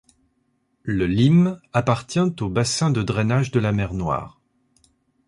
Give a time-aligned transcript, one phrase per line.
[0.81, 4.41] Le Lim appartient au bassin de drainage de la Mer Noire.